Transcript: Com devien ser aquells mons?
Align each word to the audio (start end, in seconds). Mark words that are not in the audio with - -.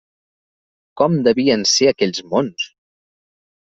Com 1.01 1.19
devien 1.29 1.67
ser 1.73 1.91
aquells 1.91 2.23
mons? 2.33 2.67